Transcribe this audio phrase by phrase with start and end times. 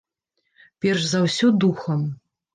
[0.85, 2.01] Перш за ўсё, духам.